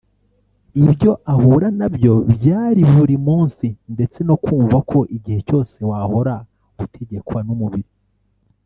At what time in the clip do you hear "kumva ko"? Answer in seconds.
4.43-4.99